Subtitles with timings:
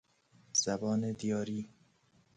[0.53, 1.69] زبان دیاری